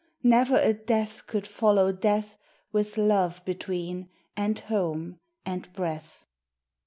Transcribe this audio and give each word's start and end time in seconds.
Never 0.23 0.57
a 0.57 0.73
death 0.73 1.27
could 1.27 1.45
follow 1.45 1.91
death 1.91 2.35
With 2.71 2.97
love 2.97 3.45
between, 3.45 4.09
and 4.35 4.57
home, 4.57 5.19
and 5.45 5.71
breath. 5.73 6.25